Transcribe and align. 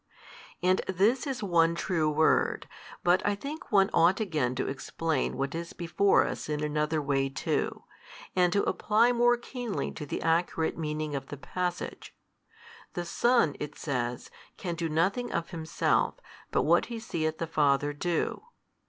And 0.63 0.79
this 0.87 1.27
is 1.27 1.43
one 1.43 1.75
true 1.75 2.09
word, 2.09 2.67
but 3.03 3.23
I 3.23 3.35
think 3.35 3.71
one 3.71 3.91
ought 3.93 4.19
again 4.19 4.55
to 4.55 4.67
explain 4.67 5.37
what 5.37 5.53
is 5.53 5.73
before 5.73 6.25
us 6.25 6.49
in 6.49 6.63
another 6.63 6.99
way 6.99 7.29
too, 7.29 7.83
and 8.35 8.51
to 8.51 8.63
apply 8.63 9.11
more 9.11 9.37
keenly 9.37 9.91
to 9.91 10.07
the 10.07 10.23
accurate 10.23 10.75
meaning 10.75 11.13
of 11.15 11.27
the 11.27 11.37
passage. 11.37 12.15
The 12.93 13.05
Son 13.05 13.55
(it 13.59 13.75
says) 13.77 14.31
can 14.57 14.73
do 14.73 14.89
nothing 14.89 15.31
of 15.31 15.51
Himself 15.51 16.15
but 16.49 16.63
what 16.63 16.87
He 16.87 16.97
seeth 16.99 17.37
the 17.37 17.45
Father 17.45 17.93
do. 17.93 18.41